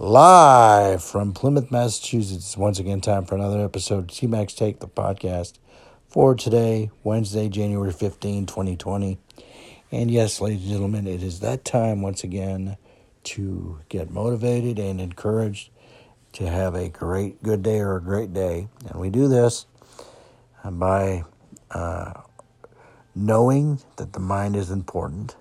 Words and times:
live 0.00 1.02
from 1.02 1.32
Plymouth, 1.32 1.72
Massachusetts. 1.72 2.56
Once 2.56 2.78
again, 2.78 3.00
time 3.00 3.24
for 3.24 3.34
another 3.34 3.64
episode 3.64 3.98
of 3.98 4.06
TMAC's 4.06 4.54
Take 4.54 4.78
the 4.78 4.86
podcast 4.86 5.54
for 6.08 6.36
today, 6.36 6.92
Wednesday, 7.02 7.48
January 7.48 7.92
15, 7.92 8.46
2020. 8.46 9.18
And 9.90 10.08
yes, 10.08 10.40
ladies 10.40 10.62
and 10.62 10.70
gentlemen, 10.70 11.08
it 11.08 11.20
is 11.20 11.40
that 11.40 11.64
time 11.64 12.00
once 12.00 12.22
again 12.22 12.76
to 13.24 13.80
get 13.88 14.08
motivated 14.08 14.78
and 14.78 15.00
encouraged 15.00 15.70
to 16.34 16.48
have 16.48 16.76
a 16.76 16.88
great, 16.88 17.42
good 17.42 17.64
day 17.64 17.80
or 17.80 17.96
a 17.96 18.00
great 18.00 18.32
day. 18.32 18.68
And 18.86 19.00
we 19.00 19.10
do 19.10 19.26
this 19.26 19.66
by 20.64 21.24
uh, 21.72 22.12
knowing 23.16 23.80
that 23.96 24.12
the 24.12 24.20
mind 24.20 24.54
is 24.54 24.70
important, 24.70 25.34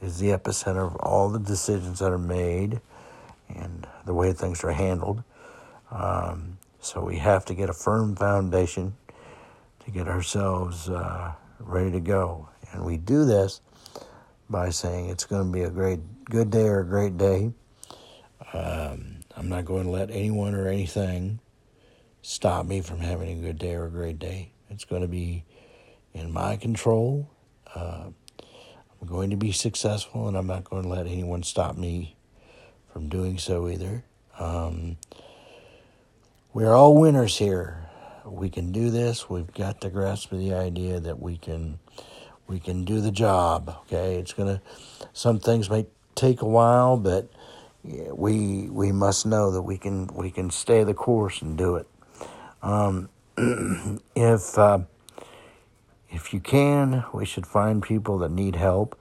is 0.00 0.20
the 0.20 0.28
epicenter 0.28 0.86
of 0.86 0.94
all 0.96 1.28
the 1.28 1.40
decisions 1.40 1.98
that 1.98 2.12
are 2.12 2.18
made 2.18 2.80
and 3.56 3.86
the 4.06 4.14
way 4.14 4.32
things 4.32 4.62
are 4.64 4.72
handled. 4.72 5.22
Um, 5.90 6.58
so 6.80 7.04
we 7.04 7.18
have 7.18 7.44
to 7.46 7.54
get 7.54 7.70
a 7.70 7.72
firm 7.72 8.16
foundation 8.16 8.96
to 9.84 9.90
get 9.90 10.08
ourselves 10.08 10.88
uh, 10.88 11.32
ready 11.58 11.90
to 11.92 12.00
go. 12.00 12.48
And 12.72 12.84
we 12.84 12.96
do 12.96 13.24
this 13.24 13.60
by 14.48 14.70
saying 14.70 15.08
it's 15.08 15.24
going 15.24 15.46
to 15.46 15.52
be 15.52 15.64
a 15.64 15.70
great, 15.70 16.00
good 16.24 16.50
day 16.50 16.64
or 16.64 16.80
a 16.80 16.86
great 16.86 17.16
day. 17.16 17.52
Um, 18.52 19.20
I'm 19.36 19.48
not 19.48 19.64
going 19.64 19.84
to 19.84 19.90
let 19.90 20.10
anyone 20.10 20.54
or 20.54 20.68
anything 20.68 21.40
stop 22.22 22.66
me 22.66 22.80
from 22.80 22.98
having 22.98 23.38
a 23.38 23.42
good 23.42 23.58
day 23.58 23.74
or 23.74 23.86
a 23.86 23.90
great 23.90 24.18
day. 24.18 24.52
It's 24.70 24.84
going 24.84 25.02
to 25.02 25.08
be 25.08 25.44
in 26.14 26.32
my 26.32 26.56
control. 26.56 27.30
Uh, 27.74 28.10
I'm 29.00 29.08
going 29.08 29.30
to 29.30 29.36
be 29.36 29.52
successful, 29.52 30.28
and 30.28 30.36
I'm 30.36 30.46
not 30.46 30.64
going 30.64 30.84
to 30.84 30.88
let 30.88 31.06
anyone 31.06 31.42
stop 31.42 31.76
me 31.76 32.16
from 32.92 33.08
doing 33.08 33.38
so 33.38 33.68
either. 33.68 34.04
Um, 34.38 34.96
we're 36.52 36.74
all 36.74 36.94
winners 36.96 37.38
here. 37.38 37.78
We 38.24 38.50
can 38.50 38.72
do 38.72 38.90
this. 38.90 39.28
We've 39.28 39.52
got 39.52 39.80
to 39.80 39.90
grasp 39.90 40.30
the 40.30 40.54
idea 40.54 41.00
that 41.00 41.20
we 41.20 41.36
can 41.36 41.78
we 42.46 42.60
can 42.60 42.84
do 42.84 43.00
the 43.00 43.10
job. 43.10 43.74
Okay, 43.82 44.16
it's 44.16 44.32
gonna. 44.32 44.60
Some 45.12 45.40
things 45.40 45.70
may 45.70 45.86
take 46.14 46.42
a 46.42 46.46
while, 46.46 46.96
but 46.96 47.30
we 47.82 48.68
we 48.68 48.92
must 48.92 49.26
know 49.26 49.50
that 49.50 49.62
we 49.62 49.78
can 49.78 50.06
we 50.08 50.30
can 50.30 50.50
stay 50.50 50.84
the 50.84 50.94
course 50.94 51.42
and 51.42 51.56
do 51.56 51.76
it. 51.76 51.88
Um, 52.62 53.08
if 54.14 54.58
uh, 54.58 54.80
if 56.10 56.32
you 56.34 56.40
can, 56.40 57.04
we 57.12 57.24
should 57.24 57.46
find 57.46 57.82
people 57.82 58.18
that 58.18 58.30
need 58.30 58.56
help 58.56 58.98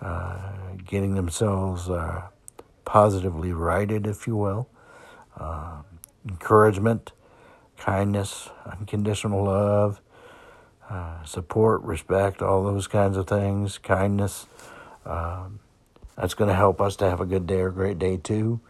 uh, 0.00 0.52
getting 0.86 1.14
themselves 1.14 1.88
uh, 1.88 2.22
positively 2.86 3.52
righted, 3.52 4.06
if 4.06 4.26
you 4.26 4.36
will. 4.36 4.66
Uh, 5.38 5.82
encouragement, 6.26 7.12
kindness, 7.76 8.48
unconditional 8.64 9.44
love, 9.44 10.00
uh, 10.88 11.22
support, 11.24 11.82
respect, 11.82 12.40
all 12.40 12.64
those 12.64 12.86
kinds 12.86 13.18
of 13.18 13.26
things, 13.26 13.76
kindness. 13.76 14.46
Um, 15.04 15.58
that's 16.16 16.32
going 16.32 16.48
to 16.48 16.54
help 16.54 16.80
us 16.80 16.96
to 16.96 17.10
have 17.10 17.20
a 17.20 17.26
good 17.26 17.46
day 17.46 17.60
or 17.60 17.70
great 17.70 17.98
day 17.98 18.16
too, 18.16 18.60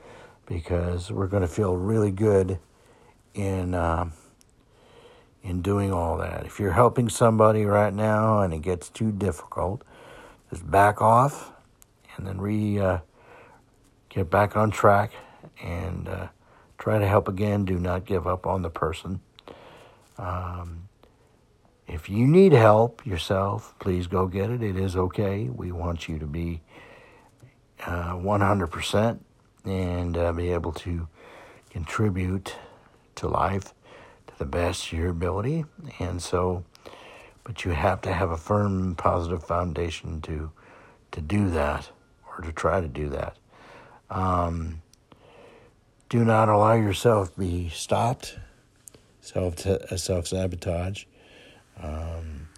because 0.47 1.13
we're 1.13 1.29
going 1.29 1.43
to 1.43 1.49
feel 1.49 1.77
really 1.77 2.11
good 2.11 2.59
in 3.35 3.75
uh, 3.75 4.11
in 5.45 5.63
doing 5.63 5.93
all 5.93 6.17
that. 6.17 6.45
If 6.45 6.59
you're 6.59 6.73
helping 6.73 7.09
somebody 7.09 7.65
right 7.65 7.95
now 7.95 8.41
and 8.41 8.53
it 8.53 8.63
gets 8.63 8.89
too 8.89 9.13
difficult, 9.13 9.85
just 10.51 10.69
back 10.69 11.01
off 11.01 11.53
and 12.17 12.27
then 12.27 12.41
re 12.41 12.81
uh, 12.81 12.99
get 14.17 14.31
back 14.31 14.57
on 14.57 14.71
track 14.71 15.13
and 15.63 16.09
uh, 16.09 16.29
try 16.79 16.99
to 16.99 17.07
help 17.07 17.29
again. 17.29 17.67
Do 17.67 17.79
not 17.79 18.07
give 18.07 18.27
up 18.27 18.47
on 18.47 18.63
the 18.63 18.71
person. 18.71 19.21
Um, 20.17 20.89
if 21.87 22.09
you 22.09 22.27
need 22.27 22.53
help 22.53 23.05
yourself, 23.05 23.75
please 23.79 24.07
go 24.07 24.27
get 24.27 24.49
it. 24.49 24.63
It 24.63 24.79
is 24.79 24.97
okay. 24.97 25.51
We 25.51 25.71
want 25.71 26.09
you 26.09 26.19
to 26.19 26.27
be 26.27 26.63
uh, 27.85 28.15
100% 28.15 29.19
and 29.67 30.17
uh, 30.17 30.33
be 30.33 30.51
able 30.51 30.73
to 30.73 31.09
contribute 31.69 32.57
to 33.17 33.29
life 33.29 33.75
to 34.29 34.39
the 34.39 34.47
best 34.47 34.87
of 34.87 34.99
your 34.99 35.11
ability. 35.11 35.67
And 35.99 36.23
so, 36.23 36.65
but 37.45 37.67
you 37.67 37.73
have 37.73 38.01
to 38.01 38.13
have 38.15 38.31
a 38.31 38.39
firm, 38.39 38.95
positive 38.95 39.45
foundation 39.45 40.23
to 40.23 40.53
to 41.13 41.21
do 41.21 41.49
that 41.51 41.91
or 42.27 42.43
to 42.43 42.53
try 42.53 42.81
to 42.81 42.89
do 42.89 43.09
that. 43.11 43.37
Um, 44.11 44.83
do 46.09 46.25
not 46.25 46.49
allow 46.49 46.75
yourself 46.75 47.35
to 47.35 47.41
be 47.41 47.69
stopped, 47.69 48.39
self 49.21 49.59
self 49.59 50.29
sabotage. 50.29 51.05
Um, 51.83 52.49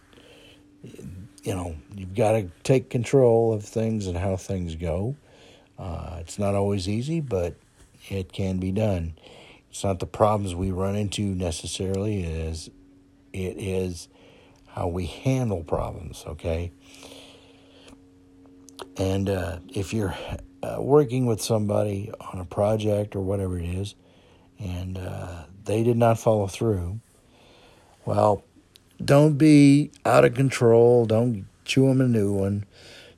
you 0.83 1.55
know, 1.55 1.77
you've 1.95 2.15
got 2.15 2.33
to 2.33 2.51
take 2.63 2.91
control 2.91 3.53
of 3.53 3.65
things 3.65 4.07
and 4.07 4.17
how 4.17 4.37
things 4.37 4.75
go. 4.75 5.17
Uh, 5.79 6.19
it's 6.21 6.39
not 6.39 6.55
always 6.55 6.89
easy, 6.89 7.21
but 7.21 7.55
it 8.09 8.33
can 8.33 8.59
be 8.59 8.73
done. 8.73 9.15
It's 9.71 9.85
not 9.85 9.99
the 10.01 10.07
problems 10.07 10.55
we 10.55 10.71
run 10.71 10.97
into 10.97 11.23
necessarily. 11.23 12.25
It 12.25 12.31
is, 12.31 12.71
it 13.33 13.57
is 13.59 14.09
how 14.67 14.89
we 14.89 15.07
handle 15.07 15.63
problems. 15.63 16.25
Okay. 16.27 16.73
And 18.97 19.29
uh, 19.29 19.59
if 19.69 19.95
you're 19.95 20.15
uh, 20.63 20.77
working 20.81 21.27
with 21.27 21.41
somebody 21.41 22.11
on 22.21 22.41
a 22.41 22.45
project 22.45 23.15
or 23.15 23.21
whatever 23.21 23.59
it 23.59 23.67
is, 23.67 23.95
and 24.59 24.99
uh, 24.99 25.45
they 25.65 25.83
did 25.83 25.97
not 25.97 26.19
follow 26.19 26.47
through, 26.47 27.01
well, 28.05 28.43
don't 29.05 29.39
be 29.39 29.91
out 30.05 30.25
of 30.25 30.35
control. 30.35 31.07
Don't 31.07 31.47
chew 31.65 31.87
them 31.87 32.01
a 32.01 32.09
new 32.09 32.33
one. 32.33 32.65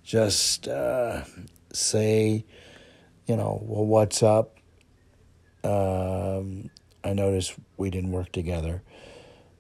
Just 0.03 0.69
uh, 0.69 1.23
say, 1.73 2.45
you 3.27 3.37
know, 3.37 3.63
well, 3.63 3.87
what's 3.87 4.23
up? 4.23 4.57
Um, 5.63 6.71
I 7.05 7.13
noticed 7.13 7.55
we 7.77 7.91
didn't 7.91 8.13
work 8.13 8.33
together. 8.33 8.83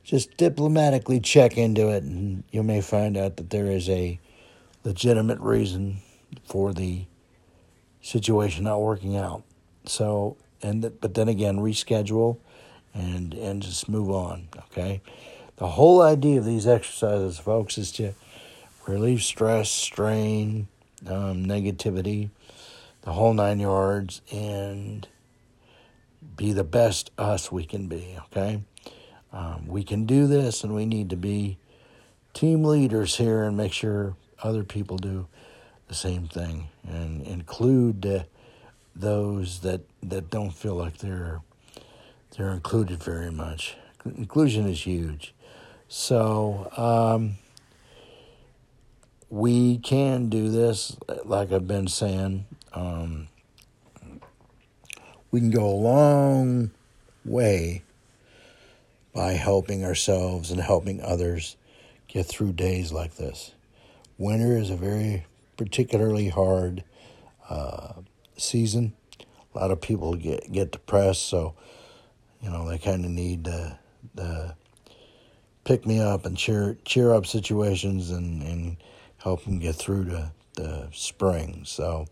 Just 0.02 0.36
diplomatically 0.36 1.20
check 1.20 1.56
into 1.56 1.88
it, 1.88 2.02
and 2.02 2.42
you 2.50 2.62
may 2.62 2.80
find 2.80 3.16
out 3.16 3.36
that 3.36 3.50
there 3.50 3.66
is 3.66 3.88
a 3.88 4.18
legitimate 4.84 5.38
reason 5.38 5.98
for 6.44 6.72
the 6.72 7.04
situation 8.02 8.64
not 8.64 8.80
working 8.80 9.16
out. 9.16 9.42
So, 9.84 10.36
and 10.62 10.82
th- 10.82 10.94
but 11.00 11.14
then 11.14 11.28
again, 11.28 11.58
reschedule 11.58 12.38
and 12.94 13.34
and 13.34 13.62
just 13.62 13.88
move 13.88 14.10
on. 14.10 14.48
Okay, 14.70 15.00
the 15.56 15.68
whole 15.68 16.02
idea 16.02 16.38
of 16.38 16.44
these 16.44 16.66
exercises, 16.66 17.38
folks, 17.38 17.78
is 17.78 17.92
to 17.92 18.12
relieve 18.86 19.22
stress, 19.22 19.70
strain, 19.70 20.68
um, 21.06 21.44
negativity, 21.46 22.30
the 23.02 23.12
whole 23.12 23.34
nine 23.34 23.60
yards, 23.60 24.22
and 24.32 25.06
be 26.36 26.52
the 26.52 26.64
best 26.64 27.10
us 27.18 27.50
we 27.52 27.64
can 27.64 27.86
be. 27.86 28.16
Okay, 28.26 28.62
um, 29.32 29.66
we 29.66 29.82
can 29.82 30.06
do 30.06 30.26
this, 30.26 30.64
and 30.64 30.74
we 30.74 30.86
need 30.86 31.10
to 31.10 31.16
be 31.16 31.58
team 32.32 32.64
leaders 32.64 33.16
here 33.16 33.42
and 33.42 33.56
make 33.56 33.72
sure 33.72 34.14
other 34.42 34.64
people 34.64 34.96
do 34.96 35.26
the 35.90 35.96
same 35.96 36.28
thing 36.28 36.68
and 36.88 37.26
include 37.26 38.06
uh, 38.06 38.22
those 38.94 39.58
that, 39.62 39.80
that 40.04 40.30
don't 40.30 40.52
feel 40.52 40.76
like 40.76 40.98
they're 40.98 41.40
they're 42.36 42.52
included 42.52 43.02
very 43.02 43.32
much. 43.32 43.74
Inclusion 44.04 44.68
is 44.68 44.86
huge. 44.86 45.34
So 45.88 46.70
um, 46.76 47.32
we 49.28 49.78
can 49.78 50.28
do 50.28 50.48
this, 50.48 50.96
like 51.24 51.50
I've 51.50 51.66
been 51.66 51.88
saying. 51.88 52.46
Um, 52.72 53.26
we 55.32 55.40
can 55.40 55.50
go 55.50 55.66
a 55.66 55.74
long 55.74 56.70
way 57.24 57.82
by 59.12 59.32
helping 59.32 59.84
ourselves 59.84 60.52
and 60.52 60.60
helping 60.60 61.02
others 61.02 61.56
get 62.06 62.26
through 62.26 62.52
days 62.52 62.92
like 62.92 63.16
this. 63.16 63.50
Winter 64.18 64.56
is 64.56 64.70
a 64.70 64.76
very 64.76 65.24
particularly 65.60 66.30
hard 66.30 66.82
uh, 67.50 67.92
season. 68.38 68.94
A 69.54 69.58
lot 69.58 69.70
of 69.70 69.82
people 69.82 70.14
get 70.14 70.50
get 70.50 70.72
depressed, 70.72 71.28
so 71.28 71.54
you 72.40 72.48
know 72.48 72.66
they 72.66 72.78
kind 72.78 73.04
of 73.04 73.10
need 73.10 73.44
the 73.44 73.76
the 74.14 74.54
pick 75.64 75.84
me 75.84 76.00
up 76.00 76.24
and 76.24 76.34
cheer 76.34 76.78
cheer 76.86 77.12
up 77.12 77.26
situations 77.26 78.08
and 78.08 78.42
and 78.42 78.78
help 79.18 79.44
them 79.44 79.58
get 79.58 79.74
through 79.74 80.06
to 80.06 80.32
the 80.54 80.88
spring. 80.92 81.64
So 81.66 82.06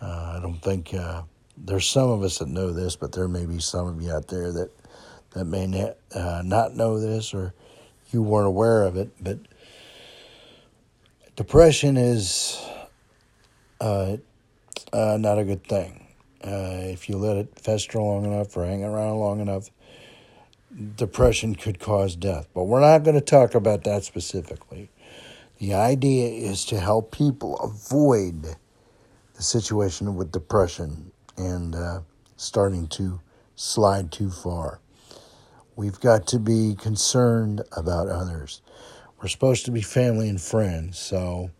uh, 0.00 0.36
I 0.38 0.40
don't 0.40 0.62
think 0.62 0.94
uh, 0.94 1.24
there's 1.58 1.86
some 1.86 2.08
of 2.08 2.22
us 2.22 2.38
that 2.38 2.48
know 2.48 2.72
this, 2.72 2.96
but 2.96 3.12
there 3.12 3.28
may 3.28 3.44
be 3.44 3.60
some 3.60 3.86
of 3.86 4.00
you 4.00 4.10
out 4.10 4.28
there 4.28 4.50
that 4.50 4.70
that 5.34 5.44
may 5.44 5.66
not, 5.66 5.96
uh, 6.14 6.40
not 6.42 6.74
know 6.74 6.98
this 6.98 7.34
or 7.34 7.52
you 8.12 8.22
weren't 8.22 8.46
aware 8.46 8.84
of 8.84 8.96
it, 8.96 9.10
but 9.20 9.40
Depression 11.36 11.96
is 11.96 12.62
uh, 13.80 14.16
uh, 14.92 15.16
not 15.20 15.38
a 15.38 15.44
good 15.44 15.64
thing. 15.64 16.06
uh, 16.44 16.80
if 16.82 17.08
you 17.08 17.16
let 17.16 17.36
it 17.36 17.58
fester 17.58 18.00
long 18.00 18.24
enough 18.24 18.56
or 18.56 18.64
hang 18.66 18.84
around 18.84 19.18
long 19.18 19.40
enough, 19.40 19.70
depression 20.96 21.54
could 21.54 21.78
cause 21.78 22.16
death. 22.16 22.48
But 22.54 22.64
we're 22.64 22.80
not 22.80 23.04
going 23.04 23.14
to 23.14 23.20
talk 23.20 23.54
about 23.54 23.84
that 23.84 24.04
specifically. 24.04 24.90
The 25.58 25.74
idea 25.74 26.28
is 26.28 26.64
to 26.66 26.80
help 26.80 27.12
people 27.12 27.56
avoid 27.60 28.44
the 29.34 29.42
situation 29.42 30.16
with 30.16 30.32
depression 30.32 31.12
and 31.36 31.74
uh, 31.74 32.00
starting 32.36 32.88
to 32.88 33.20
slide 33.54 34.10
too 34.10 34.30
far. 34.30 34.80
We've 35.76 36.00
got 36.00 36.26
to 36.28 36.38
be 36.38 36.74
concerned 36.78 37.62
about 37.76 38.08
others. 38.08 38.60
We're 39.22 39.28
supposed 39.28 39.66
to 39.66 39.70
be 39.70 39.82
family 39.82 40.28
and 40.28 40.40
friends, 40.40 40.98
so 40.98 41.52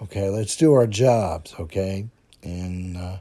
okay, 0.00 0.30
let's 0.30 0.56
do 0.56 0.72
our 0.72 0.86
jobs, 0.86 1.54
okay? 1.60 2.08
And 2.42 2.96
uh, 2.96 3.18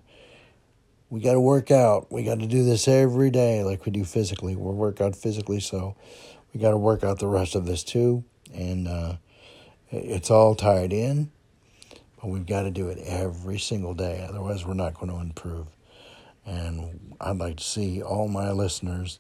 we 1.10 1.19
got 1.19 1.33
to 1.33 1.42
work 1.42 1.72
out. 1.72 2.10
We 2.10 2.24
got 2.24 2.39
to 2.39 2.48
do 2.48 2.63
this 2.63 2.88
every 2.88 3.30
day 3.31 3.66
like 3.66 3.86
we 3.86 3.92
do 3.92 4.06
physically. 4.06 4.56
We'll 4.56 4.72
work 4.72 5.01
out 5.01 5.13
physically, 5.13 5.60
so 5.60 5.98
we 6.54 6.62
got 6.62 6.72
to 6.72 6.77
work 6.77 7.04
out 7.04 7.19
the 7.19 7.27
rest 7.27 7.54
of 7.54 7.66
this 7.66 7.83
too. 7.83 8.24
And 8.54 8.88
uh, 8.88 9.18
it's 9.92 10.31
all 10.31 10.56
tied 10.56 10.94
in, 10.94 11.30
but 12.22 12.30
we've 12.30 12.45
got 12.45 12.62
to 12.62 12.72
do 12.72 12.88
it 12.88 13.00
every 13.00 13.60
single 13.60 13.94
day. 13.94 14.25
Otherwise, 14.25 14.66
we're 14.66 14.74
not 14.74 14.94
going 14.94 15.12
to 15.12 15.19
improve. 15.19 15.68
And 16.45 17.13
I'd 17.19 17.39
like 17.39 17.57
to 17.57 17.63
see 17.63 18.01
all 18.01 18.30
my 18.30 18.51
listeners 18.51 19.19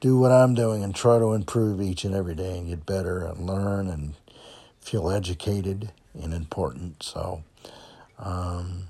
do 0.00 0.18
what 0.18 0.30
I'm 0.30 0.54
doing 0.54 0.84
and 0.84 0.94
try 0.94 1.18
to 1.18 1.32
improve 1.32 1.80
each 1.80 2.04
and 2.04 2.14
every 2.14 2.34
day 2.34 2.58
and 2.58 2.68
get 2.68 2.86
better 2.86 3.24
and 3.24 3.46
learn 3.46 3.88
and 3.88 4.14
feel 4.80 5.10
educated 5.10 5.90
and 6.14 6.32
important. 6.32 7.02
So, 7.02 7.42
um, 8.18 8.84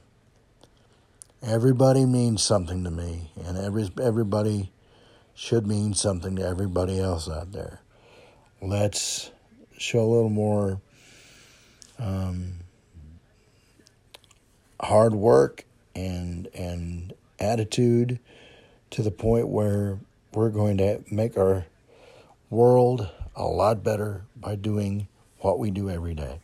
everybody 1.42 2.04
means 2.04 2.42
something 2.42 2.84
to 2.84 2.90
me, 2.90 3.30
and 3.44 3.56
every 3.56 3.90
everybody 4.02 4.70
should 5.34 5.66
mean 5.66 5.94
something 5.94 6.36
to 6.36 6.42
everybody 6.42 7.00
else 7.00 7.28
out 7.28 7.52
there. 7.52 7.80
Let's 8.60 9.30
show 9.76 10.00
a 10.00 10.10
little 10.10 10.30
more 10.30 10.80
um, 11.98 12.54
hard 14.80 15.14
work 15.14 15.64
and 15.94 16.48
and 16.54 17.12
attitude 17.38 18.18
to 18.90 19.02
the 19.02 19.10
point 19.10 19.48
where 19.48 19.98
we're 20.38 20.50
going 20.50 20.76
to 20.76 21.02
make 21.10 21.36
our 21.36 21.66
world 22.48 23.08
a 23.34 23.42
lot 23.42 23.82
better 23.82 24.22
by 24.36 24.54
doing 24.54 25.08
what 25.40 25.58
we 25.58 25.68
do 25.68 25.90
every 25.90 26.14
day. 26.14 26.38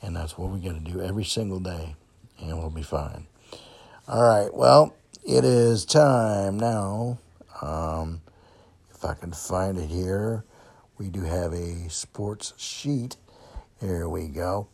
And 0.00 0.16
that's 0.16 0.38
what 0.38 0.50
we 0.50 0.60
got 0.60 0.82
to 0.82 0.92
do 0.92 1.02
every 1.02 1.26
single 1.26 1.60
day, 1.60 1.94
and 2.40 2.58
we'll 2.58 2.70
be 2.70 2.82
fine. 2.82 3.26
All 4.08 4.22
right, 4.22 4.48
well, 4.54 4.94
it 5.26 5.44
is 5.44 5.84
time 5.84 6.58
now. 6.58 7.18
Um, 7.60 8.22
if 8.94 9.04
I 9.04 9.12
can 9.12 9.32
find 9.32 9.76
it 9.76 9.90
here, 9.90 10.42
we 10.96 11.10
do 11.10 11.20
have 11.20 11.52
a 11.52 11.90
sports 11.90 12.54
sheet. 12.56 13.18
Here 13.78 14.08
we 14.08 14.28
go. 14.28 14.68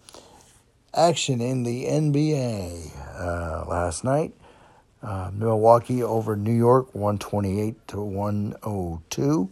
Action 0.94 1.40
in 1.40 1.64
the 1.64 1.86
NBA 1.86 3.18
uh, 3.18 3.64
last 3.66 4.04
night. 4.04 4.32
Uh, 5.04 5.30
Milwaukee 5.34 6.02
over 6.02 6.34
New 6.34 6.54
York, 6.54 6.94
128 6.94 7.88
to 7.88 8.00
102. 8.00 9.50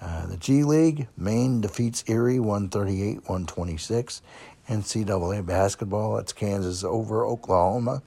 Uh, 0.00 0.26
the 0.26 0.36
G 0.36 0.64
League, 0.64 1.06
Maine 1.16 1.60
defeats 1.60 2.02
Erie, 2.08 2.40
138 2.40 3.18
126. 3.28 4.22
NCAA 4.68 5.46
basketball, 5.46 6.18
it's 6.18 6.32
Kansas 6.32 6.82
over 6.82 7.24
Oklahoma, 7.24 8.02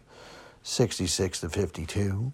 66 0.62 1.40
to 1.40 1.50
52. 1.50 2.34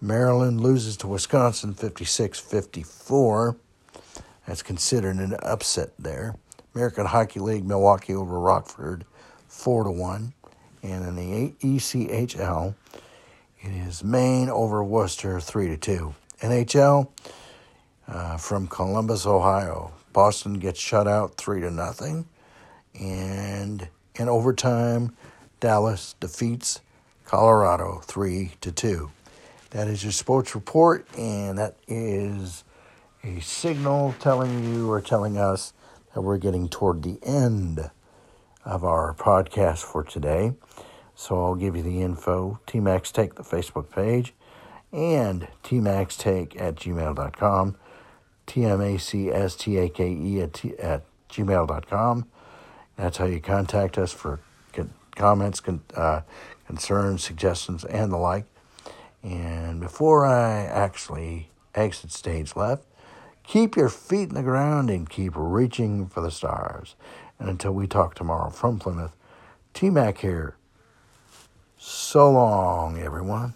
Maryland 0.00 0.60
loses 0.60 0.96
to 0.98 1.08
Wisconsin, 1.08 1.74
56 1.74 2.38
54. 2.38 3.56
That's 4.46 4.62
considered 4.62 5.16
an 5.16 5.34
upset 5.42 5.90
there. 5.98 6.36
American 6.72 7.06
Hockey 7.06 7.40
League, 7.40 7.64
Milwaukee 7.64 8.14
over 8.14 8.38
Rockford, 8.38 9.04
4 9.48 9.84
to 9.84 9.90
1. 9.90 10.32
And 10.84 11.04
in 11.04 11.16
the 11.16 11.50
ECHL, 11.60 12.74
it 13.62 13.70
is 13.70 14.02
Maine 14.02 14.48
over 14.48 14.82
Worcester, 14.82 15.38
3 15.38 15.68
to 15.68 15.76
2. 15.76 16.14
NHL 16.40 17.08
uh, 18.08 18.36
from 18.38 18.66
Columbus, 18.66 19.26
Ohio. 19.26 19.92
Boston 20.12 20.54
gets 20.54 20.80
shut 20.80 21.06
out 21.06 21.36
3 21.36 21.60
to 21.60 21.70
nothing. 21.70 22.26
And 22.98 23.88
in 24.14 24.28
overtime, 24.28 25.14
Dallas 25.60 26.14
defeats 26.20 26.80
Colorado 27.26 28.00
3 28.04 28.52
to 28.62 28.72
2. 28.72 29.10
That 29.70 29.88
is 29.88 30.02
your 30.02 30.12
sports 30.12 30.54
report, 30.54 31.06
and 31.16 31.58
that 31.58 31.76
is 31.86 32.64
a 33.22 33.40
signal 33.40 34.14
telling 34.18 34.64
you 34.64 34.90
or 34.90 35.00
telling 35.00 35.36
us 35.36 35.72
that 36.14 36.22
we're 36.22 36.38
getting 36.38 36.68
toward 36.68 37.02
the 37.02 37.18
end 37.22 37.90
of 38.64 38.84
our 38.84 39.14
podcast 39.14 39.84
for 39.84 40.02
today. 40.02 40.54
So 41.20 41.44
I'll 41.44 41.54
give 41.54 41.76
you 41.76 41.82
the 41.82 42.00
info. 42.00 42.60
TMAC's 42.66 43.12
Take, 43.12 43.34
the 43.34 43.42
Facebook 43.42 43.90
page, 43.90 44.32
and 44.90 45.48
TMAC's 45.62 46.16
Take 46.16 46.58
at 46.58 46.76
gmail.com. 46.76 47.76
T-M-A-C-S-T-A-K-E 48.46 50.40
at, 50.40 50.54
t- 50.54 50.78
at 50.78 51.04
gmail.com. 51.28 52.26
That's 52.96 53.18
how 53.18 53.26
you 53.26 53.38
contact 53.38 53.98
us 53.98 54.14
for 54.14 54.40
comments, 55.14 55.60
con- 55.60 55.82
uh, 55.94 56.22
concerns, 56.66 57.22
suggestions, 57.22 57.84
and 57.84 58.10
the 58.10 58.16
like. 58.16 58.46
And 59.22 59.78
before 59.78 60.24
I 60.24 60.64
actually 60.64 61.50
exit 61.74 62.12
stage 62.12 62.56
left, 62.56 62.84
keep 63.44 63.76
your 63.76 63.90
feet 63.90 64.30
in 64.30 64.34
the 64.34 64.42
ground 64.42 64.88
and 64.88 65.06
keep 65.06 65.34
reaching 65.36 66.06
for 66.06 66.22
the 66.22 66.30
stars. 66.30 66.96
And 67.38 67.50
until 67.50 67.72
we 67.72 67.86
talk 67.86 68.14
tomorrow 68.14 68.48
from 68.48 68.78
Plymouth, 68.78 69.14
T 69.74 69.90
Mac 69.90 70.16
here 70.18 70.56
so 71.80 72.30
long, 72.30 72.98
everyone. 72.98 73.54